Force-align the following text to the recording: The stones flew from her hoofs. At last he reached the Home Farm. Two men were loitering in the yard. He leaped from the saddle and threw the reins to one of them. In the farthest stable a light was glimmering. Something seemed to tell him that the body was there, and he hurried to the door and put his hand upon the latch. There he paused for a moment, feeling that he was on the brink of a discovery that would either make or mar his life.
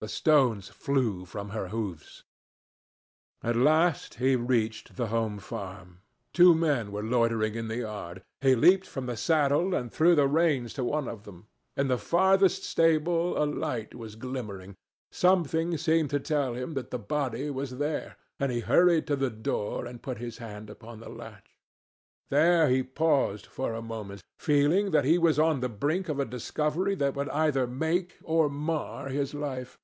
The 0.00 0.08
stones 0.08 0.68
flew 0.68 1.24
from 1.24 1.48
her 1.48 1.68
hoofs. 1.68 2.24
At 3.42 3.56
last 3.56 4.16
he 4.16 4.36
reached 4.36 4.96
the 4.96 5.06
Home 5.06 5.38
Farm. 5.38 6.02
Two 6.34 6.54
men 6.54 6.92
were 6.92 7.02
loitering 7.02 7.54
in 7.54 7.68
the 7.68 7.78
yard. 7.78 8.22
He 8.42 8.54
leaped 8.54 8.86
from 8.86 9.06
the 9.06 9.16
saddle 9.16 9.74
and 9.74 9.90
threw 9.90 10.14
the 10.14 10.28
reins 10.28 10.74
to 10.74 10.84
one 10.84 11.08
of 11.08 11.22
them. 11.22 11.46
In 11.74 11.88
the 11.88 11.96
farthest 11.96 12.64
stable 12.64 13.42
a 13.42 13.46
light 13.46 13.94
was 13.94 14.14
glimmering. 14.14 14.76
Something 15.10 15.78
seemed 15.78 16.10
to 16.10 16.20
tell 16.20 16.52
him 16.52 16.74
that 16.74 16.90
the 16.90 16.98
body 16.98 17.48
was 17.48 17.78
there, 17.78 18.18
and 18.38 18.52
he 18.52 18.60
hurried 18.60 19.06
to 19.06 19.16
the 19.16 19.30
door 19.30 19.86
and 19.86 20.02
put 20.02 20.18
his 20.18 20.36
hand 20.36 20.68
upon 20.68 21.00
the 21.00 21.08
latch. 21.08 21.56
There 22.28 22.68
he 22.68 22.82
paused 22.82 23.46
for 23.46 23.72
a 23.72 23.80
moment, 23.80 24.22
feeling 24.38 24.90
that 24.90 25.06
he 25.06 25.16
was 25.16 25.38
on 25.38 25.60
the 25.60 25.70
brink 25.70 26.10
of 26.10 26.20
a 26.20 26.26
discovery 26.26 26.94
that 26.96 27.14
would 27.14 27.30
either 27.30 27.66
make 27.66 28.18
or 28.22 28.50
mar 28.50 29.08
his 29.08 29.32
life. 29.32 29.78